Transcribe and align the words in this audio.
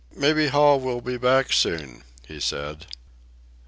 "Maybe 0.15 0.47
Hall 0.47 0.79
will 0.79 0.99
be 1.01 1.17
back 1.17 1.53
soon," 1.53 2.03
he 2.27 2.39
said. 2.39 2.87